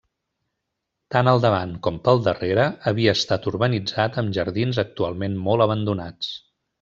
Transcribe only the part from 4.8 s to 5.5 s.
actualment